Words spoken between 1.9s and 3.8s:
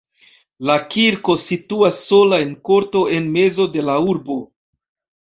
sola en korto en mezo